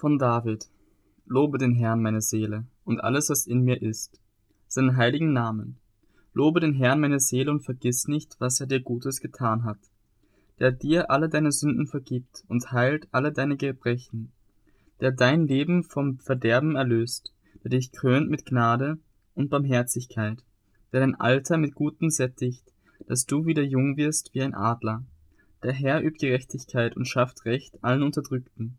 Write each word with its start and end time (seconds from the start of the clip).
Von 0.00 0.16
David. 0.16 0.66
Lobe 1.26 1.58
den 1.58 1.74
Herrn, 1.74 2.00
meine 2.00 2.20
Seele, 2.20 2.64
und 2.84 3.00
alles, 3.00 3.30
was 3.30 3.48
in 3.48 3.62
mir 3.62 3.82
ist, 3.82 4.20
seinen 4.68 4.96
heiligen 4.96 5.32
Namen. 5.32 5.76
Lobe 6.32 6.60
den 6.60 6.72
Herrn, 6.72 7.00
meine 7.00 7.18
Seele, 7.18 7.50
und 7.50 7.64
vergiss 7.64 8.06
nicht, 8.06 8.36
was 8.38 8.60
er 8.60 8.68
dir 8.68 8.78
Gutes 8.78 9.20
getan 9.20 9.64
hat. 9.64 9.80
Der 10.60 10.70
dir 10.70 11.10
alle 11.10 11.28
deine 11.28 11.50
Sünden 11.50 11.88
vergibt 11.88 12.44
und 12.46 12.70
heilt 12.70 13.08
alle 13.10 13.32
deine 13.32 13.56
Gebrechen. 13.56 14.30
Der 15.00 15.10
dein 15.10 15.48
Leben 15.48 15.82
vom 15.82 16.20
Verderben 16.20 16.76
erlöst, 16.76 17.34
der 17.64 17.70
dich 17.70 17.90
krönt 17.90 18.30
mit 18.30 18.46
Gnade 18.46 18.98
und 19.34 19.50
Barmherzigkeit, 19.50 20.44
der 20.92 21.00
dein 21.00 21.16
Alter 21.16 21.58
mit 21.58 21.74
Guten 21.74 22.10
sättigt, 22.10 22.62
dass 23.08 23.26
du 23.26 23.46
wieder 23.46 23.64
jung 23.64 23.96
wirst 23.96 24.32
wie 24.32 24.42
ein 24.42 24.54
Adler. 24.54 25.04
Der 25.64 25.72
Herr 25.72 26.00
übt 26.04 26.24
Gerechtigkeit 26.24 26.96
und 26.96 27.08
schafft 27.08 27.44
Recht 27.46 27.82
allen 27.82 28.04
Unterdrückten. 28.04 28.78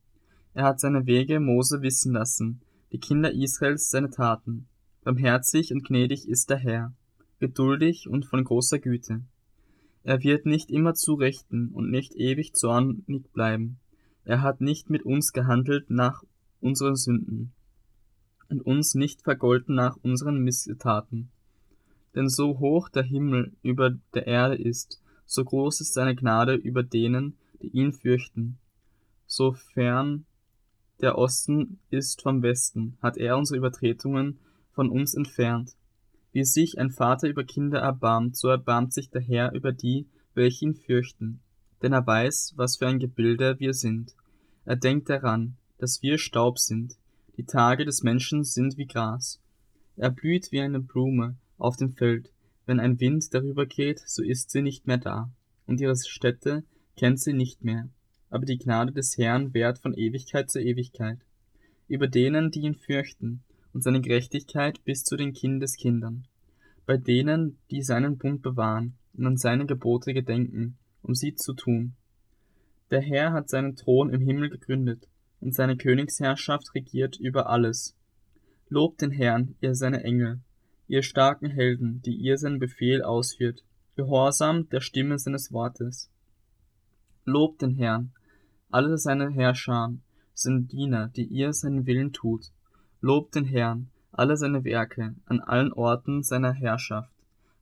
Er 0.54 0.66
hat 0.66 0.80
seine 0.80 1.06
Wege 1.06 1.40
Mose 1.40 1.82
wissen 1.82 2.14
lassen, 2.14 2.62
die 2.92 3.00
Kinder 3.00 3.32
Israels 3.32 3.90
seine 3.90 4.10
Taten. 4.10 4.68
Barmherzig 5.04 5.72
und 5.72 5.86
gnädig 5.86 6.28
ist 6.28 6.50
der 6.50 6.58
Herr, 6.58 6.94
geduldig 7.40 8.10
und 8.10 8.26
von 8.26 8.44
großer 8.44 8.80
Güte. 8.80 9.22
Er 10.04 10.24
wird 10.24 10.46
nicht 10.46 10.72
immer 10.72 10.94
zurechten 10.94 11.70
und 11.70 11.90
nicht 11.90 12.16
ewig 12.16 12.54
zornig 12.54 13.32
bleiben. 13.32 13.80
Er 14.26 14.42
hat 14.42 14.62
nicht 14.62 14.90
mit 14.90 15.04
uns 15.04 15.34
gehandelt 15.34 15.90
nach 15.90 16.24
unseren 16.62 16.96
Sünden 16.96 17.54
und 18.50 18.62
uns 18.66 18.96
nicht 18.96 19.22
vergolten 19.22 19.76
nach 19.76 19.98
unseren 20.02 20.40
Missetaten. 20.40 21.30
Denn 22.16 22.28
so 22.28 22.60
hoch 22.60 22.90
der 22.90 23.04
Himmel 23.04 23.54
über 23.62 23.92
der 24.14 24.28
Erde 24.28 24.56
ist, 24.56 25.02
so 25.26 25.44
groß 25.46 25.82
ist 25.82 25.94
seine 25.94 26.16
Gnade 26.16 26.56
über 26.56 26.82
denen, 26.82 27.38
die 27.62 27.68
ihn 27.68 27.94
fürchten. 27.94 28.58
So 29.28 29.54
fern 29.54 30.26
der 31.02 31.18
Osten 31.18 31.80
ist 31.90 32.22
vom 32.22 32.42
Westen, 32.42 32.98
hat 33.02 33.18
er 33.18 33.38
unsere 33.38 33.58
Übertretungen 33.58 34.40
von 34.72 34.90
uns 34.90 35.14
entfernt. 35.14 35.76
Wie 36.32 36.44
sich 36.44 36.78
ein 36.78 36.92
Vater 36.92 37.28
über 37.28 37.44
Kinder 37.44 37.80
erbarmt, 37.80 38.38
so 38.38 38.50
erbarmt 38.50 38.94
sich 38.94 39.10
der 39.10 39.22
Herr 39.22 39.54
über 39.54 39.72
die, 39.72 40.08
welche 40.34 40.66
ihn 40.66 40.76
fürchten. 40.76 41.40
Denn 41.82 41.94
er 41.94 42.06
weiß, 42.06 42.54
was 42.56 42.78
für 42.78 42.88
ein 42.88 43.00
Gebilde 43.00 43.60
wir 43.60 43.74
sind. 43.74 44.16
Er 44.66 44.76
denkt 44.76 45.10
daran, 45.10 45.58
dass 45.78 46.02
wir 46.02 46.18
Staub 46.18 46.60
sind. 46.60 46.98
Die 47.38 47.46
Tage 47.46 47.86
des 47.86 48.04
Menschen 48.04 48.44
sind 48.44 48.78
wie 48.78 48.86
Gras. 48.86 49.42
Er 49.96 50.12
blüht 50.12 50.52
wie 50.52 50.62
eine 50.62 50.82
Blume 50.82 51.38
auf 51.58 51.78
dem 51.78 51.94
Feld. 51.94 52.32
Wenn 52.66 52.80
ein 52.80 53.00
Wind 53.00 53.34
darüber 53.34 53.66
geht, 53.66 54.02
so 54.06 54.22
ist 54.22 54.52
sie 54.52 54.62
nicht 54.62 54.86
mehr 54.86 54.98
da. 54.98 55.32
Und 55.66 55.82
ihre 55.82 55.96
Stätte 55.96 56.64
kennt 56.96 57.20
sie 57.20 57.34
nicht 57.34 57.64
mehr 57.64 57.90
aber 58.30 58.46
die 58.46 58.58
Gnade 58.58 58.92
des 58.92 59.18
Herrn 59.18 59.54
währt 59.54 59.80
von 59.80 59.94
Ewigkeit 59.94 60.50
zu 60.50 60.60
Ewigkeit, 60.60 61.20
über 61.88 62.08
denen, 62.08 62.52
die 62.52 62.62
ihn 62.62 62.76
fürchten, 62.76 63.44
und 63.74 63.84
seine 63.84 64.02
Gerechtigkeit 64.02 64.84
bis 64.84 65.04
zu 65.04 65.16
den 65.16 65.34
Kindeskindern, 65.34 66.26
bei 66.86 66.98
denen, 66.98 67.58
die 67.70 67.82
seinen 67.82 68.18
Bund 68.18 68.42
bewahren 68.42 68.96
und 69.14 69.26
an 69.26 69.38
seine 69.38 69.66
Gebote 69.66 70.14
gedenken, 70.14 70.78
um 71.02 71.14
sie 71.14 71.36
zu 71.36 71.54
tun. 71.54 71.94
Der 72.92 73.02
Herr 73.02 73.32
hat 73.32 73.50
seinen 73.50 73.76
Thron 73.76 74.10
im 74.10 74.22
Himmel 74.22 74.50
gegründet, 74.50 75.08
und 75.42 75.56
seine 75.56 75.78
Königsherrschaft 75.78 76.74
regiert 76.76 77.18
über 77.18 77.50
alles. 77.50 77.96
Lobt 78.68 79.02
den 79.02 79.12
Herrn, 79.12 79.56
ihr 79.62 79.74
seine 79.74 80.04
Engel, 80.04 80.42
ihr 80.88 81.02
starken 81.02 81.50
Helden, 81.50 82.02
die 82.02 82.16
ihr 82.16 82.38
seinen 82.38 82.60
Befehl 82.60 83.04
ausführt, 83.04 83.64
gehorsam 83.96 84.68
der 84.70 84.82
Stimme 84.82 85.18
seines 85.18 85.52
Wortes. 85.52 86.10
Lobt 87.26 87.62
den 87.62 87.76
Herrn, 87.76 88.12
alle 88.70 88.98
seine 88.98 89.30
Herrscher 89.30 89.94
sind 90.34 90.72
Diener, 90.72 91.08
die 91.10 91.26
ihr 91.26 91.54
seinen 91.54 91.86
Willen 91.86 92.14
tut. 92.14 92.52
Lobt 93.02 93.36
den 93.36 93.46
Herrn, 93.46 93.90
alle 94.12 94.38
seine 94.38 94.64
Werke, 94.64 95.16
an 95.26 95.40
allen 95.40 95.74
Orten 95.74 96.24
seiner 96.24 96.54
Herrschaft. 96.54 97.12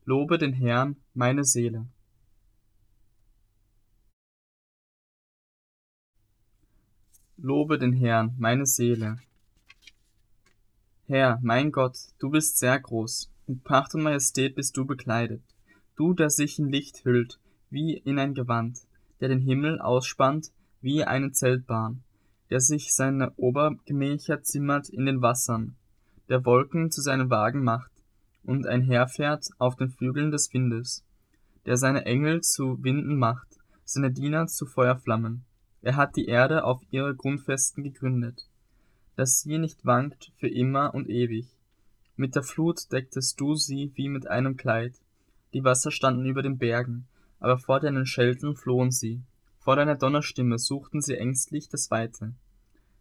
Lobe 0.05 0.37
den 0.37 0.53
Herrn, 0.53 0.97
meine 1.13 1.43
Seele. 1.43 1.87
Lobe 7.37 7.77
den 7.77 7.93
Herrn, 7.93 8.35
meine 8.37 8.65
Seele. 8.65 9.17
Herr, 11.05 11.39
mein 11.41 11.71
Gott, 11.71 11.97
du 12.19 12.29
bist 12.29 12.57
sehr 12.57 12.79
groß, 12.79 13.31
mit 13.45 13.63
Pracht 13.63 13.95
und 13.95 14.01
Majestät 14.01 14.55
bist 14.55 14.75
du 14.75 14.85
bekleidet. 14.85 15.41
Du, 15.95 16.13
der 16.13 16.29
sich 16.29 16.59
in 16.59 16.69
Licht 16.69 17.05
hüllt, 17.05 17.39
wie 17.69 17.93
in 17.93 18.19
ein 18.19 18.33
Gewand, 18.33 18.79
der 19.21 19.29
den 19.29 19.39
Himmel 19.39 19.79
ausspannt 19.79 20.51
wie 20.81 21.03
eine 21.03 21.31
Zeltbahn, 21.31 22.03
der 22.49 22.59
sich 22.59 22.93
seine 22.93 23.31
Obergemächer 23.35 24.43
zimmert 24.43 24.89
in 24.89 25.05
den 25.05 25.21
Wassern, 25.21 25.75
der 26.29 26.45
Wolken 26.45 26.91
zu 26.91 27.01
seinem 27.01 27.29
Wagen 27.29 27.63
macht 27.63 27.91
und 28.43 28.65
einherfährt 28.65 29.47
auf 29.57 29.75
den 29.75 29.89
Flügeln 29.89 30.31
des 30.31 30.53
Windes, 30.53 31.03
der 31.65 31.77
seine 31.77 32.05
Engel 32.05 32.41
zu 32.41 32.81
Winden 32.83 33.17
macht, 33.17 33.47
seine 33.83 34.11
Diener 34.11 34.47
zu 34.47 34.65
Feuerflammen. 34.65 35.43
Er 35.81 35.95
hat 35.95 36.15
die 36.15 36.25
Erde 36.25 36.63
auf 36.63 36.81
ihre 36.91 37.15
Grundfesten 37.15 37.83
gegründet, 37.83 38.47
dass 39.15 39.41
sie 39.41 39.57
nicht 39.57 39.85
wankt 39.85 40.31
für 40.37 40.47
immer 40.47 40.93
und 40.93 41.09
ewig. 41.09 41.47
Mit 42.15 42.35
der 42.35 42.43
Flut 42.43 42.91
decktest 42.91 43.39
du 43.39 43.55
sie 43.55 43.91
wie 43.95 44.09
mit 44.09 44.27
einem 44.27 44.57
Kleid. 44.57 44.95
Die 45.53 45.63
Wasser 45.63 45.91
standen 45.91 46.25
über 46.25 46.41
den 46.41 46.57
Bergen, 46.57 47.07
aber 47.39 47.57
vor 47.57 47.79
deinen 47.79 48.05
Schelten 48.05 48.55
flohen 48.55 48.91
sie. 48.91 49.21
Vor 49.67 49.75
deiner 49.75 49.97
Donnerstimme 49.97 50.59
suchten 50.59 51.01
sie 51.01 51.17
ängstlich 51.17 51.67
das 51.67 51.91
Weite. 51.91 52.33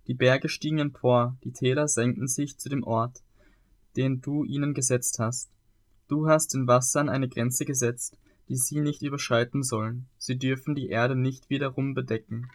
Die 0.08 0.14
Berge 0.14 0.48
stiegen 0.48 0.80
empor, 0.80 1.36
die 1.44 1.52
Täler 1.52 1.86
senkten 1.86 2.26
sich 2.26 2.58
zu 2.58 2.68
dem 2.68 2.82
Ort, 2.82 3.22
den 3.96 4.20
du 4.20 4.42
ihnen 4.42 4.74
gesetzt 4.74 5.20
hast. 5.20 5.48
Du 6.08 6.28
hast 6.28 6.54
den 6.54 6.66
Wassern 6.66 7.08
eine 7.08 7.28
Grenze 7.28 7.66
gesetzt, 7.66 8.18
die 8.48 8.56
sie 8.56 8.80
nicht 8.80 9.02
überschreiten 9.02 9.62
sollen. 9.62 10.08
Sie 10.18 10.38
dürfen 10.38 10.74
die 10.74 10.88
Erde 10.88 11.14
nicht 11.14 11.50
wiederum 11.50 11.94
bedecken. 11.94 12.50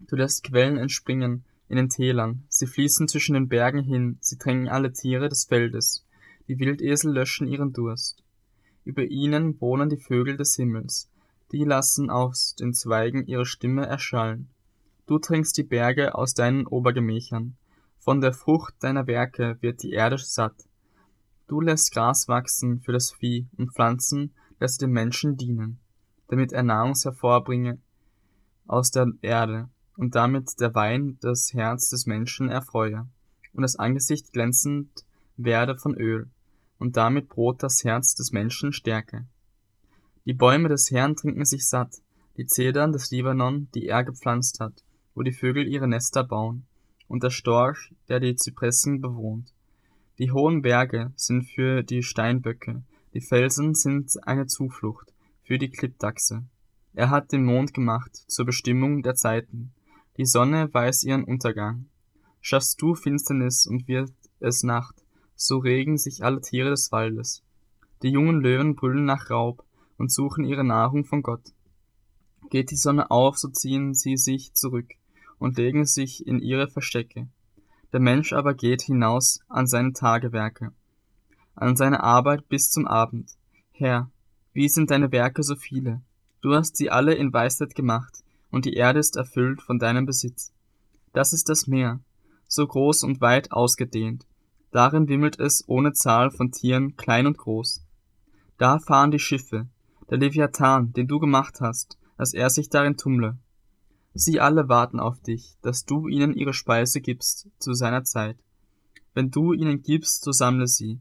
Du 0.00 0.16
lässt 0.16 0.42
Quellen 0.42 0.78
entspringen 0.78 1.44
in 1.68 1.76
den 1.76 1.90
Tälern, 1.90 2.44
sie 2.48 2.66
fließen 2.66 3.08
zwischen 3.08 3.34
den 3.34 3.50
Bergen 3.50 3.84
hin, 3.84 4.16
sie 4.22 4.38
drängen 4.38 4.68
alle 4.68 4.94
Tiere 4.94 5.28
des 5.28 5.44
Feldes. 5.44 6.06
Die 6.48 6.58
Wildesel 6.58 7.12
löschen 7.12 7.46
ihren 7.46 7.74
Durst. 7.74 8.24
Über 8.86 9.04
ihnen 9.04 9.60
wohnen 9.60 9.90
die 9.90 9.98
Vögel 9.98 10.38
des 10.38 10.56
Himmels, 10.56 11.10
die 11.52 11.64
lassen 11.64 12.10
aus 12.10 12.54
den 12.54 12.74
Zweigen 12.74 13.26
ihre 13.26 13.46
Stimme 13.46 13.86
erschallen. 13.86 14.48
Du 15.06 15.18
trinkst 15.18 15.56
die 15.56 15.62
Berge 15.62 16.14
aus 16.14 16.34
deinen 16.34 16.66
Obergemächern. 16.66 17.56
Von 17.98 18.20
der 18.20 18.32
Frucht 18.32 18.74
deiner 18.80 19.06
Werke 19.06 19.56
wird 19.60 19.82
die 19.82 19.92
Erde 19.92 20.18
satt. 20.18 20.68
Du 21.46 21.60
lässt 21.60 21.92
Gras 21.92 22.28
wachsen 22.28 22.80
für 22.80 22.92
das 22.92 23.12
Vieh 23.12 23.48
und 23.56 23.72
Pflanzen 23.72 24.34
lässt 24.60 24.82
dem 24.82 24.90
Menschen 24.90 25.36
dienen, 25.36 25.78
damit 26.28 26.52
er 26.52 26.62
Nahrung 26.62 26.94
hervorbringe 26.94 27.78
aus 28.66 28.90
der 28.90 29.06
Erde 29.22 29.70
und 29.96 30.14
damit 30.14 30.60
der 30.60 30.74
Wein 30.74 31.16
das 31.20 31.54
Herz 31.54 31.88
des 31.88 32.06
Menschen 32.06 32.50
erfreue 32.50 33.08
und 33.54 33.62
das 33.62 33.76
Angesicht 33.76 34.32
glänzend 34.32 35.06
werde 35.36 35.78
von 35.78 35.94
Öl 35.94 36.28
und 36.78 36.96
damit 36.96 37.28
Brot 37.28 37.62
das 37.62 37.82
Herz 37.82 38.14
des 38.14 38.30
Menschen 38.30 38.72
stärke. 38.72 39.26
Die 40.28 40.34
Bäume 40.34 40.68
des 40.68 40.90
Herrn 40.90 41.16
trinken 41.16 41.46
sich 41.46 41.66
satt, 41.66 42.02
die 42.36 42.44
Zedern 42.44 42.92
des 42.92 43.10
Libanon, 43.10 43.68
die 43.74 43.86
er 43.86 44.04
gepflanzt 44.04 44.60
hat, 44.60 44.84
wo 45.14 45.22
die 45.22 45.32
Vögel 45.32 45.66
ihre 45.66 45.88
Nester 45.88 46.22
bauen, 46.22 46.66
und 47.06 47.22
der 47.22 47.30
Storch, 47.30 47.94
der 48.10 48.20
die 48.20 48.36
Zypressen 48.36 49.00
bewohnt. 49.00 49.54
Die 50.18 50.30
hohen 50.30 50.60
Berge 50.60 51.12
sind 51.16 51.44
für 51.44 51.82
die 51.82 52.02
Steinböcke, 52.02 52.82
die 53.14 53.22
Felsen 53.22 53.74
sind 53.74 54.12
eine 54.24 54.46
Zuflucht 54.46 55.14
für 55.44 55.56
die 55.56 55.70
Klippdachse. 55.70 56.44
Er 56.92 57.08
hat 57.08 57.32
den 57.32 57.46
Mond 57.46 57.72
gemacht 57.72 58.14
zur 58.14 58.44
Bestimmung 58.44 59.02
der 59.02 59.14
Zeiten. 59.14 59.72
Die 60.18 60.26
Sonne 60.26 60.68
weiß 60.70 61.04
ihren 61.04 61.24
Untergang. 61.24 61.86
Schaffst 62.42 62.82
du 62.82 62.94
Finsternis 62.94 63.66
und 63.66 63.88
wird 63.88 64.12
es 64.40 64.62
Nacht, 64.62 64.96
so 65.36 65.56
regen 65.56 65.96
sich 65.96 66.22
alle 66.22 66.42
Tiere 66.42 66.68
des 66.68 66.92
Waldes. 66.92 67.42
Die 68.02 68.10
jungen 68.10 68.42
Löwen 68.42 68.76
brüllen 68.76 69.06
nach 69.06 69.30
Raub, 69.30 69.64
und 69.98 70.12
suchen 70.12 70.44
ihre 70.44 70.64
Nahrung 70.64 71.04
von 71.04 71.22
Gott. 71.22 71.52
Geht 72.50 72.70
die 72.70 72.76
Sonne 72.76 73.10
auf, 73.10 73.36
so 73.36 73.48
ziehen 73.48 73.94
sie 73.94 74.16
sich 74.16 74.54
zurück 74.54 74.92
und 75.38 75.58
legen 75.58 75.84
sich 75.84 76.26
in 76.26 76.38
ihre 76.38 76.68
Verstecke. 76.68 77.28
Der 77.92 78.00
Mensch 78.00 78.32
aber 78.32 78.54
geht 78.54 78.82
hinaus 78.82 79.40
an 79.48 79.66
seine 79.66 79.92
Tagewerke, 79.92 80.72
an 81.54 81.76
seine 81.76 82.02
Arbeit 82.02 82.48
bis 82.48 82.70
zum 82.70 82.86
Abend. 82.86 83.32
Herr, 83.72 84.10
wie 84.52 84.68
sind 84.68 84.90
deine 84.90 85.12
Werke 85.12 85.42
so 85.42 85.56
viele? 85.56 86.00
Du 86.40 86.54
hast 86.54 86.76
sie 86.76 86.90
alle 86.90 87.14
in 87.14 87.32
Weisheit 87.32 87.74
gemacht, 87.74 88.22
und 88.50 88.64
die 88.64 88.74
Erde 88.74 88.98
ist 88.98 89.16
erfüllt 89.16 89.60
von 89.62 89.78
deinem 89.78 90.06
Besitz. 90.06 90.52
Das 91.12 91.32
ist 91.32 91.48
das 91.48 91.66
Meer, 91.66 92.00
so 92.46 92.66
groß 92.66 93.02
und 93.02 93.20
weit 93.20 93.52
ausgedehnt. 93.52 94.26
Darin 94.70 95.08
wimmelt 95.08 95.38
es 95.40 95.64
ohne 95.66 95.92
Zahl 95.92 96.30
von 96.30 96.50
Tieren, 96.50 96.96
klein 96.96 97.26
und 97.26 97.38
groß. 97.38 97.82
Da 98.58 98.78
fahren 98.78 99.10
die 99.10 99.18
Schiffe, 99.18 99.66
der 100.10 100.18
Leviathan, 100.18 100.92
den 100.92 101.06
du 101.06 101.18
gemacht 101.18 101.60
hast, 101.60 101.98
dass 102.16 102.34
er 102.34 102.50
sich 102.50 102.68
darin 102.68 102.96
tummle. 102.96 103.38
Sie 104.14 104.40
alle 104.40 104.68
warten 104.68 105.00
auf 105.00 105.20
dich, 105.20 105.56
dass 105.62 105.84
du 105.84 106.08
ihnen 106.08 106.34
ihre 106.34 106.52
Speise 106.52 107.00
gibst 107.00 107.48
zu 107.58 107.74
seiner 107.74 108.04
Zeit. 108.04 108.36
Wenn 109.14 109.30
du 109.30 109.52
ihnen 109.52 109.82
gibst, 109.82 110.24
so 110.24 110.32
sammle 110.32 110.66
sie. 110.66 111.00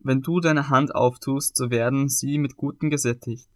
Wenn 0.00 0.22
du 0.22 0.40
deine 0.40 0.68
Hand 0.68 0.94
auftust, 0.94 1.56
so 1.56 1.70
werden 1.70 2.08
sie 2.08 2.38
mit 2.38 2.56
Guten 2.56 2.88
gesättigt. 2.88 3.48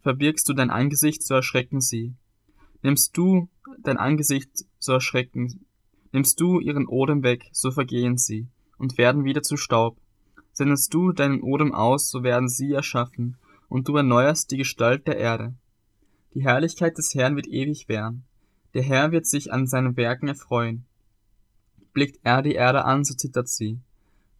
Verbirgst 0.00 0.48
du 0.48 0.54
dein 0.54 0.70
Angesicht, 0.70 1.22
so 1.22 1.34
erschrecken 1.34 1.80
sie. 1.80 2.14
Nimmst 2.82 3.16
du 3.16 3.48
dein 3.82 3.98
Angesicht, 3.98 4.50
so 4.78 4.92
erschrecken. 4.92 5.66
Nimmst 6.12 6.40
du 6.40 6.60
ihren 6.60 6.86
Odem 6.86 7.22
weg, 7.22 7.50
so 7.52 7.70
vergehen 7.70 8.16
sie 8.16 8.48
und 8.78 8.96
werden 8.96 9.24
wieder 9.24 9.42
zu 9.42 9.56
Staub. 9.56 9.98
Sendest 10.58 10.92
du 10.92 11.12
deinen 11.12 11.40
Odem 11.40 11.72
aus, 11.72 12.10
so 12.10 12.24
werden 12.24 12.48
sie 12.48 12.72
erschaffen, 12.72 13.36
und 13.68 13.86
du 13.86 13.94
erneuerst 13.94 14.50
die 14.50 14.56
Gestalt 14.56 15.06
der 15.06 15.16
Erde. 15.16 15.54
Die 16.34 16.42
Herrlichkeit 16.42 16.98
des 16.98 17.14
Herrn 17.14 17.36
wird 17.36 17.46
ewig 17.46 17.88
währen. 17.88 18.24
Der 18.74 18.82
Herr 18.82 19.12
wird 19.12 19.24
sich 19.24 19.52
an 19.52 19.68
seinen 19.68 19.96
Werken 19.96 20.26
erfreuen. 20.26 20.84
Blickt 21.92 22.18
er 22.24 22.42
die 22.42 22.54
Erde 22.54 22.84
an, 22.84 23.04
so 23.04 23.14
zittert 23.14 23.46
sie. 23.46 23.78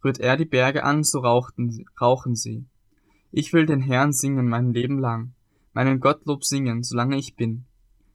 Rührt 0.03 0.19
er 0.19 0.35
die 0.35 0.43
Berge 0.43 0.83
an, 0.83 1.05
so 1.05 1.19
rauchten, 1.19 1.85
rauchen 2.01 2.35
sie. 2.35 2.65
Ich 3.31 3.53
will 3.53 3.65
den 3.65 3.79
Herrn 3.79 4.11
singen 4.11 4.49
mein 4.49 4.73
Leben 4.73 4.99
lang, 4.99 5.31
meinen 5.71 6.01
Gottlob 6.01 6.43
singen, 6.43 6.83
solange 6.83 7.15
ich 7.17 7.37
bin. 7.37 7.63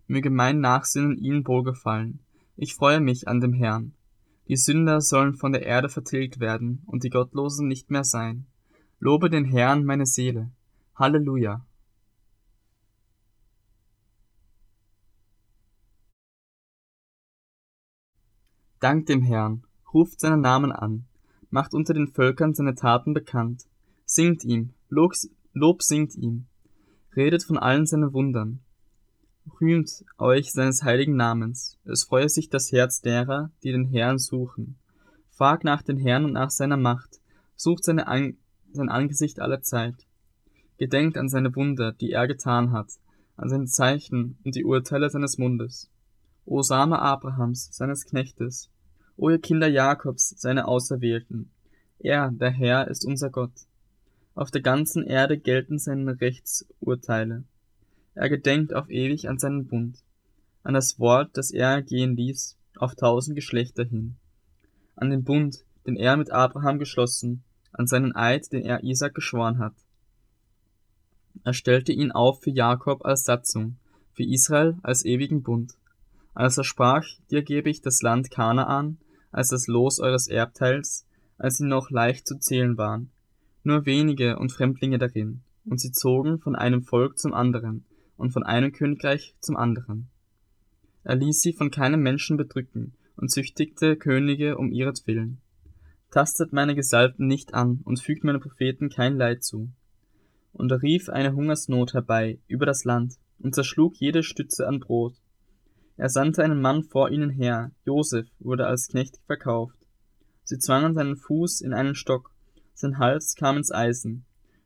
Möge 0.08 0.28
mein 0.28 0.60
Nachsinnen 0.60 1.16
ihnen 1.16 1.46
wohlgefallen. 1.46 2.18
Ich 2.58 2.74
freue 2.74 3.00
mich 3.00 3.28
an 3.28 3.40
dem 3.40 3.54
Herrn. 3.54 3.94
Die 4.48 4.56
Sünder 4.56 5.00
sollen 5.00 5.34
von 5.34 5.52
der 5.52 5.64
Erde 5.64 5.88
vertilgt 5.88 6.38
werden 6.38 6.82
und 6.86 7.02
die 7.02 7.10
Gottlosen 7.10 7.66
nicht 7.66 7.90
mehr 7.90 8.04
sein. 8.04 8.46
Lobe 8.98 9.30
den 9.30 9.44
Herrn, 9.44 9.84
meine 9.84 10.06
Seele. 10.06 10.50
Halleluja. 10.94 11.64
Dankt 18.80 19.08
dem 19.08 19.22
Herrn, 19.22 19.64
ruft 19.94 20.20
seinen 20.20 20.42
Namen 20.42 20.70
an, 20.70 21.06
macht 21.48 21.72
unter 21.72 21.94
den 21.94 22.08
Völkern 22.08 22.54
seine 22.54 22.74
Taten 22.74 23.14
bekannt, 23.14 23.64
singt 24.04 24.44
ihm, 24.44 24.74
Lob 24.90 25.82
singt 25.82 26.14
ihm, 26.16 26.46
redet 27.16 27.44
von 27.44 27.56
allen 27.56 27.86
seinen 27.86 28.12
Wundern, 28.12 28.63
rühmt 29.60 30.04
euch 30.18 30.52
seines 30.52 30.82
heiligen 30.82 31.16
Namens, 31.16 31.78
es 31.84 32.04
freue 32.04 32.28
sich 32.28 32.48
das 32.48 32.72
Herz 32.72 33.00
derer, 33.00 33.50
die 33.62 33.72
den 33.72 33.86
Herrn 33.86 34.18
suchen. 34.18 34.76
Fragt 35.30 35.64
nach 35.64 35.82
den 35.82 35.96
Herrn 35.96 36.24
und 36.24 36.32
nach 36.32 36.50
seiner 36.50 36.76
Macht, 36.76 37.20
sucht 37.56 37.84
seine 37.84 38.06
An 38.06 38.36
sein 38.72 38.88
Angesicht 38.88 39.40
aller 39.40 39.62
Zeit. 39.62 39.94
Gedenkt 40.78 41.16
an 41.16 41.28
seine 41.28 41.54
Wunder, 41.54 41.92
die 41.92 42.10
er 42.10 42.26
getan 42.26 42.72
hat, 42.72 42.88
an 43.36 43.48
seine 43.48 43.66
Zeichen 43.66 44.36
und 44.44 44.56
die 44.56 44.64
Urteile 44.64 45.08
seines 45.10 45.38
Mundes. 45.38 45.90
O 46.44 46.62
Same 46.62 46.98
Abrahams, 46.98 47.68
seines 47.72 48.04
Knechtes, 48.04 48.70
O 49.16 49.30
ihr 49.30 49.38
Kinder 49.38 49.68
Jakobs, 49.68 50.34
seine 50.36 50.66
Auserwählten, 50.66 51.50
er, 52.00 52.30
der 52.32 52.50
Herr, 52.50 52.88
ist 52.88 53.06
unser 53.06 53.30
Gott. 53.30 53.52
Auf 54.34 54.50
der 54.50 54.60
ganzen 54.60 55.06
Erde 55.06 55.38
gelten 55.38 55.78
seine 55.78 56.20
Rechtsurteile. 56.20 57.44
Er 58.14 58.28
gedenkt 58.28 58.74
auf 58.74 58.88
ewig 58.90 59.28
an 59.28 59.38
seinen 59.38 59.66
Bund, 59.66 59.98
an 60.62 60.74
das 60.74 61.00
Wort, 61.00 61.36
das 61.36 61.50
er 61.50 61.82
gehen 61.82 62.16
ließ, 62.16 62.56
auf 62.76 62.94
tausend 62.94 63.34
Geschlechter 63.34 63.84
hin, 63.84 64.16
an 64.94 65.10
den 65.10 65.24
Bund, 65.24 65.64
den 65.86 65.96
er 65.96 66.16
mit 66.16 66.30
Abraham 66.30 66.78
geschlossen, 66.78 67.42
an 67.72 67.88
seinen 67.88 68.14
Eid, 68.14 68.52
den 68.52 68.64
er 68.64 68.84
Isaac 68.84 69.14
geschworen 69.14 69.58
hat. 69.58 69.74
Er 71.42 71.54
stellte 71.54 71.92
ihn 71.92 72.12
auf 72.12 72.40
für 72.42 72.50
Jakob 72.50 73.04
als 73.04 73.24
Satzung, 73.24 73.76
für 74.12 74.22
Israel 74.22 74.78
als 74.82 75.04
ewigen 75.04 75.42
Bund. 75.42 75.72
Als 76.34 76.56
er 76.56 76.64
sprach, 76.64 77.04
dir 77.30 77.42
gebe 77.42 77.68
ich 77.68 77.80
das 77.80 78.00
Land 78.00 78.30
Kanaan, 78.30 78.98
als 79.32 79.48
das 79.48 79.66
Los 79.66 79.98
eures 79.98 80.28
Erbteils, 80.28 81.04
als 81.36 81.56
sie 81.56 81.66
noch 81.66 81.90
leicht 81.90 82.28
zu 82.28 82.38
zählen 82.38 82.78
waren, 82.78 83.10
nur 83.64 83.86
wenige 83.86 84.38
und 84.38 84.52
Fremdlinge 84.52 84.98
darin, 84.98 85.42
und 85.64 85.80
sie 85.80 85.90
zogen 85.90 86.38
von 86.38 86.54
einem 86.54 86.84
Volk 86.84 87.18
zum 87.18 87.34
anderen 87.34 87.84
und 88.16 88.32
von 88.32 88.42
einem 88.42 88.72
Königreich 88.72 89.34
zum 89.40 89.56
anderen. 89.56 90.08
Er 91.02 91.16
ließ 91.16 91.40
sie 91.40 91.52
von 91.52 91.70
keinem 91.70 92.02
Menschen 92.02 92.36
bedrücken 92.36 92.94
und 93.16 93.30
züchtigte 93.30 93.96
Könige 93.96 94.56
um 94.56 94.72
ihretwillen. 94.72 95.38
Tastet 96.10 96.52
meine 96.52 96.74
Gesalbten 96.74 97.26
nicht 97.26 97.54
an 97.54 97.80
und 97.84 98.00
fügt 98.00 98.24
meinen 98.24 98.40
Propheten 98.40 98.88
kein 98.88 99.16
Leid 99.16 99.42
zu. 99.42 99.70
Und 100.52 100.70
er 100.70 100.82
rief 100.82 101.08
eine 101.08 101.34
Hungersnot 101.34 101.94
herbei 101.94 102.38
über 102.46 102.66
das 102.66 102.84
Land 102.84 103.14
und 103.38 103.54
zerschlug 103.54 103.96
jede 103.96 104.22
Stütze 104.22 104.66
an 104.66 104.80
Brot 104.80 105.14
er 105.96 106.08
sandte 106.08 106.42
einen 106.42 106.60
Mann 106.60 106.82
vor 106.82 107.10
ihnen 107.10 107.30
her, 107.30 107.70
Josef 107.84 108.26
wurde 108.40 108.66
als 108.66 108.88
Knecht 108.88 109.20
verkauft. 109.26 109.78
Sie 110.42 110.58
zwangen 110.58 110.94
seinen 110.94 111.16
Fuß 111.16 111.60
in 111.60 111.72
einen 111.72 111.94
Stock, 111.94 112.32
sein 112.74 112.98
Hals 112.98 113.36
kam 113.36 113.56
ins 113.56 113.70
Eisen, 113.70 114.24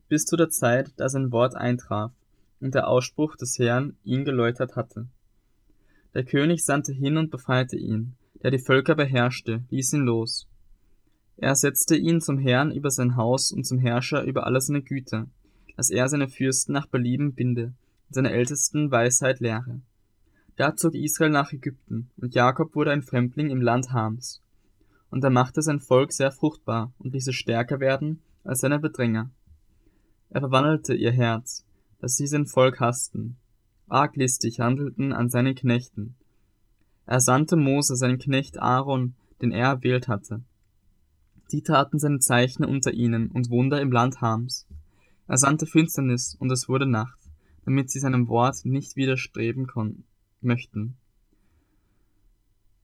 bis 0.08 0.24
zu 0.24 0.36
der 0.36 0.48
Zeit, 0.48 0.92
da 0.96 1.08
sein 1.08 1.30
Wort 1.30 1.54
eintraf 1.54 2.12
und 2.60 2.75
der 2.75 2.88
Ausspruch 2.88 3.37
des 3.37 3.58
Herrn 3.58 3.96
ihn 4.05 4.25
geläutert 4.25 4.76
hatte. 4.76 5.08
Der 6.14 6.25
König 6.25 6.64
sandte 6.64 6.93
hin 6.93 7.16
und 7.16 7.31
befreite 7.31 7.76
ihn, 7.76 8.14
der 8.43 8.50
die 8.50 8.58
Völker 8.58 8.94
beherrschte, 8.94 9.64
ließ 9.70 9.93
ihn 9.93 10.05
los. 10.05 10.49
Er 11.37 11.55
setzte 11.55 11.96
ihn 11.96 12.20
zum 12.20 12.38
Herrn 12.38 12.72
über 12.72 12.90
sein 12.90 13.16
Haus 13.16 13.52
und 13.52 13.64
zum 13.64 13.78
Herrscher 13.78 14.25
über 14.25 14.46
alle 14.46 14.60
seine 14.60 14.82
Güter, 14.82 15.28
dass 15.76 15.90
er 15.90 16.08
seine 16.08 16.28
Fürsten 16.28 16.72
nach 16.72 16.87
Belieben 16.87 17.34
binde 17.34 17.66
und 18.08 18.14
seine 18.14 18.32
Ältesten 18.32 18.90
Weisheit 18.90 19.38
lehre. 19.38 19.81
Da 20.56 20.75
zog 20.75 20.96
Israel 20.96 21.31
nach 21.31 21.52
Ägypten, 21.52 22.10
und 22.16 22.34
Jakob 22.34 22.75
wurde 22.75 22.90
ein 22.90 23.02
Fremdling 23.02 23.50
im 23.50 23.60
Land 23.60 23.93
Hams. 23.93 24.43
Und 25.10 25.22
er 25.22 25.31
machte 25.31 25.62
sein 25.62 25.78
Volk 25.78 26.12
sehr 26.12 26.32
fruchtbar 26.32 26.93
und 26.99 27.14
ließ 27.14 27.28
es 27.28 27.37
stärker 27.37 27.78
werden 27.78 28.20
als 28.43 28.60
seine 28.60 28.81
Bedränger. 28.81 29.31
Er 30.31 30.40
verwandelte 30.40 30.94
ihr 30.94 31.12
Herz, 31.12 31.64
dass 32.00 32.16
sie 32.16 32.26
sein 32.26 32.46
Volk 32.46 32.80
hassten, 32.80 33.36
arglistig 33.88 34.60
handelten 34.60 35.12
an 35.12 35.30
seinen 35.30 35.54
Knechten. 35.54 36.14
Er 37.06 37.20
sandte 37.20 37.56
Mose, 37.56 37.96
seinen 37.96 38.18
Knecht 38.18 38.58
Aaron, 38.60 39.14
den 39.40 39.50
er 39.50 39.68
erwählt 39.68 40.08
hatte. 40.08 40.42
Die 41.52 41.62
taten 41.62 41.98
seine 41.98 42.18
Zeichen 42.18 42.64
unter 42.64 42.92
ihnen 42.92 43.30
und 43.30 43.48
Wunder 43.50 43.80
im 43.80 43.90
Land 43.90 44.20
Hams. 44.20 44.66
Er 45.26 45.38
sandte 45.38 45.66
Finsternis, 45.66 46.36
und 46.38 46.52
es 46.52 46.68
wurde 46.68 46.86
Nacht, 46.86 47.18
damit 47.64 47.90
sie 47.90 48.00
seinem 48.00 48.28
Wort 48.28 48.64
nicht 48.64 48.96
widerstreben 48.96 49.66
konnten 49.66 50.04
möchten. 50.40 50.96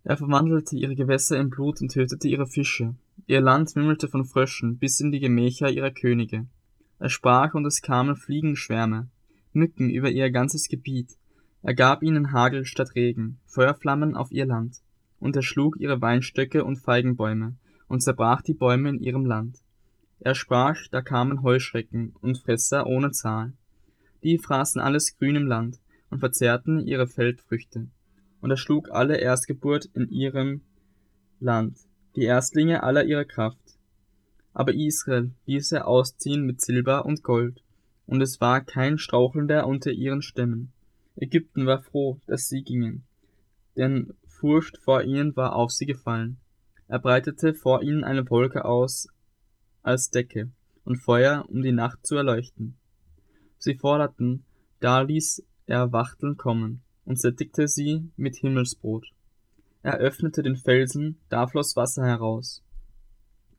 Er 0.04 0.18
verwandelte 0.18 0.76
ihre 0.76 0.94
Gewässer 0.94 1.38
in 1.38 1.48
Blut 1.48 1.80
und 1.80 1.90
tötete 1.90 2.28
ihre 2.28 2.46
Fische. 2.46 2.94
Ihr 3.26 3.40
Land 3.40 3.74
wimmelte 3.74 4.08
von 4.08 4.26
Fröschen 4.26 4.76
bis 4.76 5.00
in 5.00 5.10
die 5.10 5.20
Gemächer 5.20 5.70
ihrer 5.70 5.90
Könige. 5.90 6.46
Er 6.98 7.08
sprach 7.08 7.54
und 7.54 7.66
es 7.66 7.82
kamen 7.82 8.16
Fliegenschwärme, 8.16 9.08
Mücken 9.52 9.90
über 9.90 10.10
ihr 10.10 10.30
ganzes 10.30 10.68
Gebiet. 10.68 11.16
Er 11.62 11.74
gab 11.74 12.02
ihnen 12.02 12.32
Hagel 12.32 12.64
statt 12.64 12.94
Regen, 12.94 13.38
Feuerflammen 13.46 14.16
auf 14.16 14.30
ihr 14.32 14.46
Land. 14.46 14.82
Und 15.20 15.36
er 15.36 15.42
schlug 15.42 15.76
ihre 15.78 16.00
Weinstöcke 16.00 16.64
und 16.64 16.76
Feigenbäume 16.76 17.56
und 17.88 18.02
zerbrach 18.02 18.42
die 18.42 18.54
Bäume 18.54 18.88
in 18.90 18.98
ihrem 18.98 19.24
Land. 19.24 19.58
Er 20.20 20.34
sprach, 20.34 20.78
da 20.90 21.02
kamen 21.02 21.42
Heuschrecken 21.42 22.14
und 22.20 22.38
Fresser 22.38 22.86
ohne 22.86 23.10
Zahl. 23.12 23.52
Die 24.22 24.38
fraßen 24.38 24.80
alles 24.80 25.16
Grün 25.18 25.36
im 25.36 25.46
Land, 25.46 25.78
und 26.14 26.20
verzehrten 26.20 26.78
ihre 26.78 27.08
Feldfrüchte. 27.08 27.88
Und 28.40 28.50
er 28.50 28.56
schlug 28.56 28.88
alle 28.92 29.16
Erstgeburt 29.16 29.86
in 29.94 30.08
ihrem 30.08 30.60
Land, 31.40 31.76
die 32.14 32.22
Erstlinge 32.22 32.84
aller 32.84 33.04
ihrer 33.04 33.24
Kraft. 33.24 33.58
Aber 34.54 34.72
Israel 34.72 35.32
ließ 35.46 35.72
er 35.72 35.86
ausziehen 35.86 36.46
mit 36.46 36.60
Silber 36.60 37.04
und 37.04 37.22
Gold, 37.22 37.62
und 38.06 38.22
es 38.22 38.40
war 38.40 38.60
kein 38.60 38.98
Strauchelnder 38.98 39.66
unter 39.66 39.90
ihren 39.90 40.22
Stämmen. 40.22 40.72
Ägypten 41.16 41.66
war 41.66 41.82
froh, 41.82 42.20
dass 42.26 42.48
sie 42.48 42.62
gingen, 42.62 43.04
denn 43.76 44.14
Furcht 44.26 44.78
vor 44.78 45.02
ihnen 45.02 45.36
war 45.36 45.54
auf 45.54 45.70
sie 45.70 45.86
gefallen. 45.86 46.38
Er 46.88 46.98
breitete 46.98 47.54
vor 47.54 47.82
ihnen 47.82 48.04
eine 48.04 48.28
Wolke 48.28 48.64
aus 48.64 49.08
als 49.82 50.10
Decke 50.10 50.50
und 50.84 50.96
Feuer, 50.96 51.44
um 51.48 51.62
die 51.62 51.72
Nacht 51.72 52.06
zu 52.06 52.16
erleuchten. 52.16 52.76
Sie 53.58 53.74
forderten, 53.74 54.44
da 54.80 55.00
ließ 55.00 55.44
er 55.66 55.92
Wachteln 55.92 56.36
kommen 56.36 56.82
und 57.04 57.18
sättigte 57.18 57.68
sie 57.68 58.10
mit 58.16 58.36
Himmelsbrot. 58.36 59.06
Er 59.82 59.98
öffnete 59.98 60.42
den 60.42 60.56
Felsen, 60.56 61.20
da 61.28 61.46
floss 61.46 61.76
Wasser 61.76 62.04
heraus. 62.04 62.63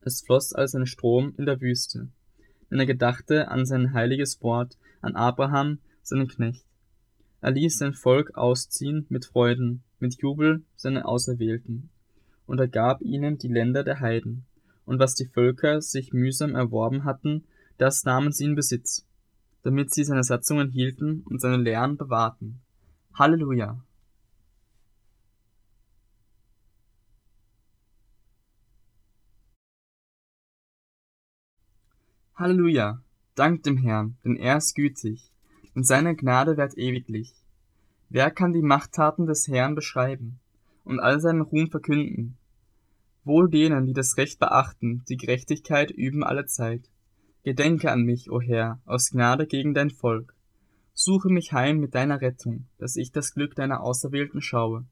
Es 0.06 0.22
floss 0.22 0.54
als 0.54 0.74
ein 0.74 0.86
Strom 0.86 1.34
in 1.36 1.44
der 1.44 1.60
Wüste, 1.60 2.08
denn 2.70 2.78
er 2.78 2.86
gedachte 2.86 3.48
an 3.48 3.66
sein 3.66 3.92
heiliges 3.92 4.40
Wort, 4.40 4.78
an 5.02 5.16
Abraham, 5.16 5.80
seinen 6.02 6.28
Knecht. 6.28 6.64
Er 7.42 7.50
ließ 7.50 7.76
sein 7.76 7.92
Volk 7.92 8.34
ausziehen 8.36 9.04
mit 9.10 9.26
Freuden, 9.26 9.82
mit 9.98 10.22
Jubel 10.22 10.62
seine 10.76 11.04
Auserwählten. 11.04 11.90
Und 12.46 12.58
er 12.60 12.68
gab 12.68 13.02
ihnen 13.02 13.36
die 13.36 13.48
Länder 13.48 13.84
der 13.84 14.00
Heiden. 14.00 14.46
Und 14.86 14.98
was 14.98 15.14
die 15.14 15.26
Völker 15.26 15.82
sich 15.82 16.14
mühsam 16.14 16.54
erworben 16.54 17.04
hatten, 17.04 17.44
das 17.76 18.04
nahmen 18.04 18.32
sie 18.32 18.44
in 18.44 18.54
Besitz 18.54 19.04
damit 19.66 19.92
sie 19.92 20.04
seine 20.04 20.22
Satzungen 20.22 20.70
hielten 20.70 21.24
und 21.28 21.40
seine 21.40 21.56
Lehren 21.56 21.96
bewahrten. 21.96 22.60
Halleluja! 23.14 23.84
Halleluja! 32.38 33.00
Dank 33.34 33.62
dem 33.62 33.78
Herrn, 33.78 34.18
denn 34.22 34.36
er 34.36 34.58
ist 34.58 34.74
gütig, 34.74 35.32
und 35.74 35.86
seine 35.86 36.14
Gnade 36.14 36.58
währt 36.58 36.76
ewiglich. 36.76 37.32
Wer 38.10 38.30
kann 38.30 38.52
die 38.52 38.60
Machttaten 38.60 39.24
des 39.24 39.48
Herrn 39.48 39.74
beschreiben 39.74 40.38
und 40.84 41.00
all 41.00 41.18
seinen 41.18 41.40
Ruhm 41.40 41.70
verkünden? 41.70 42.36
Wohl 43.24 43.48
denen, 43.48 43.86
die 43.86 43.94
das 43.94 44.18
Recht 44.18 44.38
beachten, 44.38 45.02
die 45.08 45.16
Gerechtigkeit 45.16 45.90
üben 45.90 46.22
alle 46.22 46.44
Zeit. 46.44 46.90
Gedenke 47.42 47.90
an 47.90 48.02
mich, 48.02 48.30
o 48.30 48.38
Herr, 48.42 48.80
aus 48.84 49.12
Gnade 49.12 49.46
gegen 49.46 49.72
dein 49.72 49.88
Volk. 49.88 50.34
Suche 50.92 51.30
mich 51.30 51.54
heim 51.54 51.78
mit 51.78 51.94
deiner 51.94 52.20
Rettung, 52.20 52.66
dass 52.76 52.96
ich 52.96 53.12
das 53.12 53.32
Glück 53.32 53.54
deiner 53.54 53.80
Auserwählten 53.80 54.42
schaue, 54.42 54.84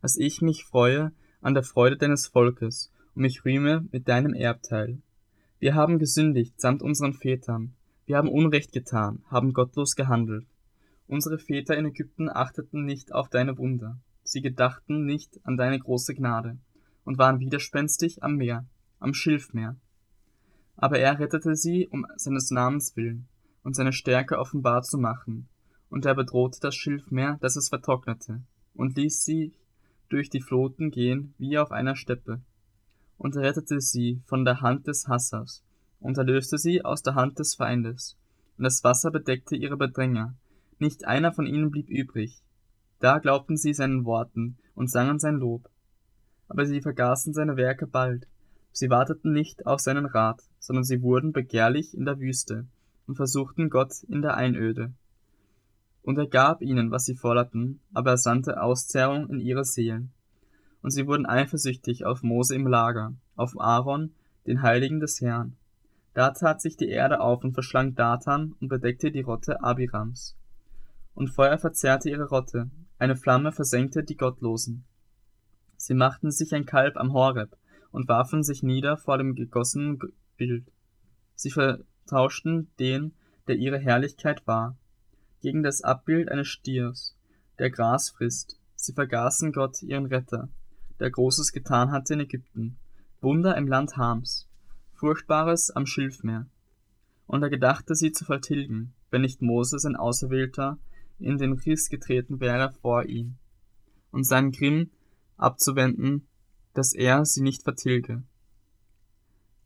dass 0.00 0.16
ich 0.16 0.42
mich 0.42 0.64
freue 0.64 1.10
an 1.40 1.54
der 1.54 1.64
Freude 1.64 1.96
deines 1.96 2.28
Volkes 2.28 2.92
und 3.16 3.22
mich 3.22 3.44
rühme 3.44 3.84
mit 3.90 4.06
deinem 4.06 4.32
Erbteil. 4.32 4.98
Wir 5.64 5.74
haben 5.74 5.98
gesündigt 5.98 6.60
samt 6.60 6.82
unseren 6.82 7.14
Vätern. 7.14 7.72
Wir 8.04 8.18
haben 8.18 8.28
Unrecht 8.28 8.72
getan, 8.72 9.22
haben 9.30 9.54
gottlos 9.54 9.94
gehandelt. 9.94 10.46
Unsere 11.06 11.38
Väter 11.38 11.74
in 11.74 11.86
Ägypten 11.86 12.28
achteten 12.28 12.84
nicht 12.84 13.14
auf 13.14 13.30
deine 13.30 13.56
Wunder. 13.56 13.98
Sie 14.24 14.42
gedachten 14.42 15.06
nicht 15.06 15.40
an 15.44 15.56
deine 15.56 15.78
große 15.78 16.14
Gnade 16.14 16.58
und 17.06 17.16
waren 17.16 17.40
widerspenstig 17.40 18.22
am 18.22 18.36
Meer, 18.36 18.66
am 18.98 19.14
Schilfmeer. 19.14 19.74
Aber 20.76 20.98
er 20.98 21.18
rettete 21.18 21.56
sie 21.56 21.88
um 21.88 22.04
seines 22.16 22.50
Namens 22.50 22.94
willen 22.94 23.26
und 23.62 23.74
seine 23.74 23.94
Stärke 23.94 24.38
offenbar 24.38 24.82
zu 24.82 24.98
machen. 24.98 25.48
Und 25.88 26.04
er 26.04 26.14
bedrohte 26.14 26.58
das 26.60 26.74
Schilfmeer, 26.74 27.38
dass 27.40 27.56
es 27.56 27.70
vertrocknete, 27.70 28.42
und 28.74 28.98
ließ 28.98 29.24
sie 29.24 29.54
durch 30.10 30.28
die 30.28 30.42
Floten 30.42 30.90
gehen 30.90 31.32
wie 31.38 31.56
auf 31.56 31.72
einer 31.72 31.96
Steppe 31.96 32.42
und 33.24 33.38
rettete 33.38 33.80
sie 33.80 34.20
von 34.26 34.44
der 34.44 34.60
Hand 34.60 34.86
des 34.86 35.08
Hassers 35.08 35.64
und 35.98 36.18
erlöste 36.18 36.58
sie 36.58 36.84
aus 36.84 37.02
der 37.02 37.14
Hand 37.14 37.38
des 37.38 37.54
Feindes. 37.54 38.18
Und 38.58 38.64
das 38.64 38.84
Wasser 38.84 39.10
bedeckte 39.10 39.56
ihre 39.56 39.78
Bedränger. 39.78 40.34
Nicht 40.78 41.06
einer 41.06 41.32
von 41.32 41.46
ihnen 41.46 41.70
blieb 41.70 41.88
übrig. 41.88 42.42
Da 43.00 43.20
glaubten 43.20 43.56
sie 43.56 43.72
seinen 43.72 44.04
Worten 44.04 44.58
und 44.74 44.90
sangen 44.90 45.18
sein 45.18 45.36
Lob. 45.36 45.70
Aber 46.48 46.66
sie 46.66 46.82
vergaßen 46.82 47.32
seine 47.32 47.56
Werke 47.56 47.86
bald. 47.86 48.28
Sie 48.72 48.90
warteten 48.90 49.32
nicht 49.32 49.66
auf 49.66 49.80
seinen 49.80 50.04
Rat, 50.04 50.42
sondern 50.58 50.84
sie 50.84 51.00
wurden 51.00 51.32
begehrlich 51.32 51.96
in 51.96 52.04
der 52.04 52.20
Wüste 52.20 52.66
und 53.06 53.16
versuchten 53.16 53.70
Gott 53.70 54.02
in 54.02 54.20
der 54.20 54.36
Einöde. 54.36 54.92
Und 56.02 56.18
er 56.18 56.26
gab 56.26 56.60
ihnen, 56.60 56.90
was 56.90 57.06
sie 57.06 57.14
forderten, 57.14 57.80
aber 57.94 58.10
er 58.10 58.18
sandte 58.18 58.60
Auszehrung 58.60 59.30
in 59.30 59.40
ihre 59.40 59.64
Seelen 59.64 60.12
und 60.84 60.90
sie 60.90 61.06
wurden 61.06 61.24
eifersüchtig 61.24 62.04
auf 62.04 62.22
Mose 62.22 62.54
im 62.54 62.66
Lager, 62.66 63.14
auf 63.36 63.58
Aaron, 63.58 64.12
den 64.46 64.60
Heiligen 64.60 65.00
des 65.00 65.18
Herrn. 65.22 65.56
Da 66.12 66.32
tat 66.32 66.60
sich 66.60 66.76
die 66.76 66.90
Erde 66.90 67.20
auf 67.20 67.42
und 67.42 67.54
verschlang 67.54 67.94
Datan 67.94 68.54
und 68.60 68.68
bedeckte 68.68 69.10
die 69.10 69.22
Rotte 69.22 69.62
Abirams. 69.62 70.36
Und 71.14 71.28
Feuer 71.28 71.56
verzehrte 71.56 72.10
ihre 72.10 72.28
Rotte, 72.28 72.70
eine 72.98 73.16
Flamme 73.16 73.50
versenkte 73.50 74.04
die 74.04 74.18
Gottlosen. 74.18 74.84
Sie 75.78 75.94
machten 75.94 76.30
sich 76.30 76.54
ein 76.54 76.66
Kalb 76.66 76.98
am 76.98 77.14
Horeb 77.14 77.56
und 77.90 78.06
warfen 78.06 78.42
sich 78.42 78.62
nieder 78.62 78.98
vor 78.98 79.16
dem 79.16 79.34
gegossenen 79.34 79.98
Bild. 80.36 80.70
Sie 81.34 81.50
vertauschten 81.50 82.68
den, 82.78 83.14
der 83.48 83.56
ihre 83.56 83.78
Herrlichkeit 83.78 84.46
war, 84.46 84.76
gegen 85.40 85.62
das 85.62 85.80
Abbild 85.80 86.30
eines 86.30 86.48
Stiers, 86.48 87.16
der 87.58 87.70
Gras 87.70 88.10
frisst. 88.10 88.60
Sie 88.76 88.92
vergaßen 88.92 89.50
Gott, 89.52 89.82
ihren 89.82 90.04
Retter, 90.04 90.50
der 91.00 91.10
Großes 91.10 91.52
getan 91.52 91.90
hatte 91.90 92.14
in 92.14 92.20
Ägypten, 92.20 92.76
Wunder 93.20 93.56
im 93.56 93.66
Land 93.66 93.96
Hams, 93.96 94.48
Furchtbares 94.92 95.70
am 95.70 95.86
Schilfmeer. 95.86 96.46
Und 97.26 97.42
er 97.42 97.50
gedachte 97.50 97.94
sie 97.94 98.12
zu 98.12 98.24
vertilgen, 98.24 98.92
wenn 99.10 99.22
nicht 99.22 99.42
Moses 99.42 99.84
ein 99.84 99.96
Auserwählter 99.96 100.78
in 101.18 101.38
den 101.38 101.52
Riss 101.52 101.88
getreten 101.88 102.40
wäre 102.40 102.72
vor 102.72 103.04
ihm, 103.04 103.36
und 104.10 104.24
seinen 104.24 104.52
Grimm 104.52 104.90
abzuwenden, 105.36 106.26
dass 106.74 106.92
er 106.92 107.24
sie 107.24 107.42
nicht 107.42 107.62
vertilge. 107.62 108.22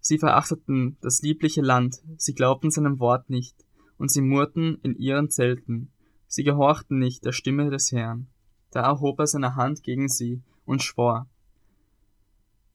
Sie 0.01 0.19
verachteten 0.19 0.97
das 1.01 1.21
liebliche 1.23 1.61
Land, 1.63 2.03
sie 2.17 2.35
glaubten 2.35 2.71
seinem 2.71 2.99
Wort 2.99 3.29
nicht, 3.31 3.67
und 3.97 4.11
sie 4.11 4.23
murrten 4.23 4.79
in 4.83 4.95
ihren 4.95 5.31
Zelten, 5.31 5.91
sie 6.27 6.45
gehorchten 6.45 6.99
nicht 6.99 7.25
der 7.25 7.33
Stimme 7.33 7.71
des 7.71 7.91
Herrn. 7.93 8.29
Da 8.71 8.83
erhob 8.83 9.19
er 9.19 9.27
seine 9.27 9.57
Hand 9.57 9.83
gegen 9.83 10.09
sie 10.09 10.43
und 10.69 10.83
schwor, 10.83 11.27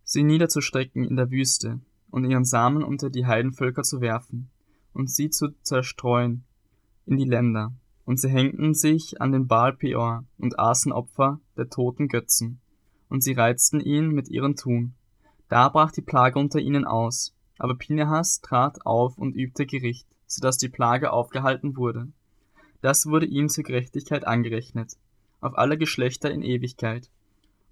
sie 0.03 0.23
niederzustrecken 0.23 1.03
in 1.03 1.15
der 1.15 1.29
Wüste 1.29 1.79
und 2.09 2.25
ihren 2.25 2.43
Samen 2.43 2.83
unter 2.83 3.11
die 3.11 3.27
Heidenvölker 3.27 3.83
zu 3.83 4.01
werfen 4.01 4.49
und 4.93 5.11
sie 5.11 5.29
zu 5.29 5.49
zerstreuen 5.61 6.43
in 7.05 7.17
die 7.17 7.25
Länder. 7.25 7.71
Und 8.05 8.19
sie 8.19 8.29
hängten 8.29 8.73
sich 8.73 9.21
an 9.21 9.31
den 9.31 9.47
Baal 9.47 9.73
Peor 9.73 10.25
und 10.37 10.59
aßen 10.59 10.91
Opfer 10.91 11.39
der 11.55 11.69
toten 11.69 12.09
Götzen. 12.09 12.59
Und 13.09 13.23
sie 13.23 13.33
reizten 13.33 13.79
ihn 13.79 14.09
mit 14.09 14.27
ihren 14.27 14.55
Tun. 14.55 14.93
Da 15.47 15.69
brach 15.69 15.91
die 15.91 16.01
Plage 16.01 16.37
unter 16.37 16.59
ihnen 16.59 16.85
aus. 16.85 17.33
Aber 17.59 17.75
Pinehas 17.75 18.41
trat 18.41 18.85
auf 18.85 19.17
und 19.17 19.35
übte 19.35 19.65
Gericht, 19.65 20.07
so 20.27 20.41
dass 20.41 20.57
die 20.57 20.67
Plage 20.67 21.13
aufgehalten 21.13 21.77
wurde. 21.77 22.07
Das 22.81 23.05
wurde 23.05 23.27
ihm 23.27 23.47
zur 23.47 23.63
Gerechtigkeit 23.63 24.27
angerechnet, 24.27 24.97
auf 25.39 25.57
alle 25.57 25.77
Geschlechter 25.77 26.29
in 26.31 26.41
Ewigkeit 26.41 27.09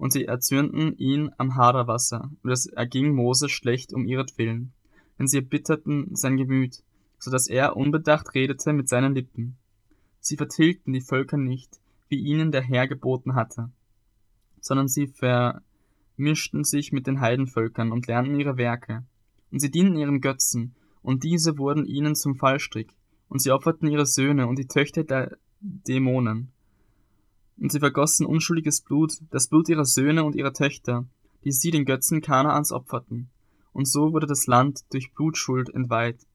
und 0.02 0.12
sie 0.12 0.26
erzürnten 0.26 0.98
ihn 0.98 1.30
am 1.38 1.56
Haderwasser, 1.56 2.32
und 2.42 2.50
es 2.50 2.66
erging 2.66 3.14
Mose 3.14 3.50
schlecht 3.50 3.94
um 3.94 4.08
ihretwillen, 4.08 4.74
denn 5.20 5.28
sie 5.28 5.38
erbitterten 5.38 6.16
sein 6.16 6.38
Gemüt, 6.38 6.82
so 7.20 7.30
dass 7.30 7.46
er 7.46 7.78
unbedacht 7.78 8.34
redete 8.34 8.74
mit 8.74 8.90
seinen 8.90 9.14
Lippen. 9.14 9.58
Sie 10.20 10.38
vertilgten 10.38 10.92
die 10.92 11.02
Völker 11.02 11.38
nicht, 11.38 11.80
wie 12.10 12.20
ihnen 12.20 12.52
der 12.52 12.64
Herr 12.64 12.88
geboten 12.88 13.36
hatte, 13.36 13.70
sondern 14.60 14.88
sie 14.88 15.06
vermischten 15.06 16.64
sich 16.64 16.92
mit 16.92 17.06
den 17.06 17.22
Heidenvölkern 17.22 17.92
und 17.92 18.08
lernten 18.08 18.40
ihre 18.40 18.58
Werke. 18.58 19.04
Und 19.52 19.60
sie 19.60 19.70
dienten 19.70 19.98
ihren 19.98 20.20
Götzen, 20.20 20.74
und 21.04 21.24
diese 21.24 21.60
wurden 21.60 21.86
ihnen 21.86 22.16
zum 22.16 22.38
Fallstrick, 22.38 22.90
und 23.30 23.40
sie 23.40 23.52
opferten 23.52 23.88
ihre 23.88 24.08
Söhne 24.08 24.48
und 24.48 24.58
die 24.58 24.68
Töchter 24.68 25.04
der 25.04 25.38
Dämonen 25.60 26.52
und 27.62 27.72
sie 27.72 27.80
vergossen 27.80 28.26
unschuldiges 28.26 28.82
Blut, 28.82 29.14
das 29.30 29.48
Blut 29.48 29.70
ihrer 29.70 29.86
Söhne 29.86 30.24
und 30.24 30.36
ihrer 30.36 30.52
Töchter, 30.52 31.06
die 31.46 31.52
sie 31.52 31.70
den 31.70 31.86
Götzen 31.86 32.22
Kanaans 32.22 32.72
opferten. 32.72 33.30
Und 33.72 33.88
so 33.88 34.14
wurde 34.14 34.26
das 34.26 34.48
Land 34.48 34.82
durch 34.92 35.14
Blutschuld 35.14 35.70
entweiht. 35.70 36.26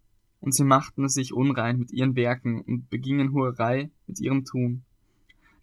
Und 0.40 0.54
sie 0.54 0.62
machten 0.62 1.08
sich 1.08 1.32
unrein 1.32 1.78
mit 1.78 1.90
ihren 1.90 2.14
Werken 2.14 2.60
und 2.60 2.88
begingen 2.90 3.32
Hurerei 3.32 3.90
mit 4.06 4.20
ihrem 4.20 4.44
Tun. 4.44 4.84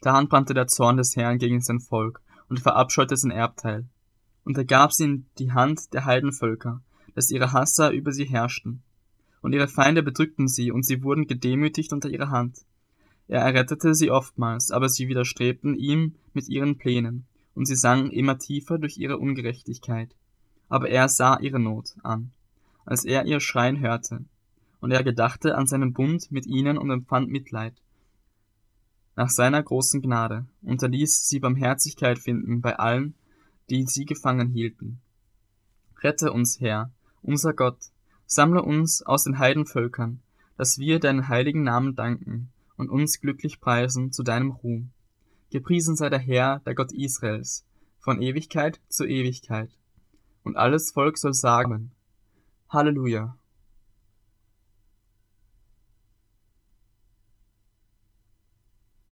Da 0.01 0.21
brannte 0.23 0.53
der 0.53 0.67
Zorn 0.67 0.97
des 0.97 1.15
Herrn 1.15 1.37
gegen 1.37 1.61
sein 1.61 1.79
Volk 1.79 2.21
und 2.49 2.59
verabscheute 2.59 3.15
sein 3.15 3.31
Erbteil. 3.31 3.85
Und 4.43 4.57
er 4.57 4.65
gab 4.65 4.91
sie 4.91 5.05
in 5.05 5.25
die 5.37 5.53
Hand 5.53 5.93
der 5.93 6.03
Heidenvölker, 6.03 6.81
dass 7.15 7.31
ihre 7.31 7.53
Hasser 7.53 7.91
über 7.91 8.11
sie 8.11 8.25
herrschten. 8.25 8.81
Und 9.41 9.53
ihre 9.53 9.69
Feinde 9.69 10.03
bedrückten 10.03 10.49
sie, 10.49 10.71
und 10.71 10.85
sie 10.85 11.03
wurden 11.03 11.27
gedemütigt 11.27 11.93
unter 11.93 12.09
ihrer 12.09 12.31
Hand. 12.31 12.65
Er 13.27 13.41
errettete 13.41 13.95
sie 13.95 14.11
oftmals, 14.11 14.71
aber 14.71 14.89
sie 14.89 15.07
widerstrebten 15.07 15.75
ihm 15.75 16.15
mit 16.33 16.49
ihren 16.49 16.77
Plänen, 16.77 17.25
und 17.55 17.65
sie 17.65 17.75
sanken 17.75 18.11
immer 18.11 18.37
tiefer 18.37 18.77
durch 18.77 18.97
ihre 18.97 19.17
Ungerechtigkeit. 19.17 20.13
Aber 20.69 20.89
er 20.89 21.07
sah 21.07 21.39
ihre 21.39 21.59
Not 21.59 21.95
an, 22.03 22.31
als 22.85 23.05
er 23.05 23.25
ihr 23.25 23.39
Schreien 23.39 23.79
hörte, 23.79 24.25
und 24.81 24.91
er 24.91 25.03
gedachte 25.03 25.55
an 25.55 25.67
seinen 25.67 25.93
Bund 25.93 26.31
mit 26.31 26.45
ihnen 26.45 26.77
und 26.77 26.89
empfand 26.89 27.29
Mitleid. 27.29 27.73
Nach 29.15 29.29
seiner 29.29 29.61
großen 29.61 30.01
Gnade, 30.01 30.45
und 30.61 30.81
er 30.81 30.89
ließ 30.89 31.29
sie 31.29 31.39
Barmherzigkeit 31.39 32.19
finden 32.19 32.61
bei 32.61 32.77
allen, 32.77 33.13
die 33.69 33.85
sie 33.85 34.05
gefangen 34.05 34.49
hielten. 34.49 34.99
Rette 36.01 36.33
uns, 36.33 36.59
Herr, 36.59 36.91
unser 37.21 37.53
Gott, 37.53 37.77
sammle 38.25 38.61
uns 38.63 39.03
aus 39.03 39.23
den 39.23 39.39
Heidenvölkern, 39.39 40.19
dass 40.57 40.79
wir 40.79 40.99
deinen 40.99 41.29
heiligen 41.29 41.63
Namen 41.63 41.95
danken 41.95 42.49
und 42.77 42.89
uns 42.89 43.19
glücklich 43.19 43.59
preisen 43.59 44.11
zu 44.11 44.23
deinem 44.23 44.51
Ruhm. 44.51 44.91
Gepriesen 45.51 45.95
sei 45.95 46.09
der 46.09 46.19
Herr, 46.19 46.59
der 46.65 46.75
Gott 46.75 46.91
Israels, 46.91 47.65
von 47.99 48.21
Ewigkeit 48.21 48.79
zu 48.89 49.05
Ewigkeit. 49.05 49.69
Und 50.43 50.57
alles 50.57 50.91
Volk 50.91 51.17
soll 51.17 51.33
sagen, 51.33 51.91
Halleluja. 52.69 53.37